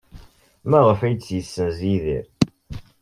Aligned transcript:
Maɣef 0.69 0.99
ay 1.01 1.15
t-yessenz 1.15 1.79
Yidir? 1.89 2.25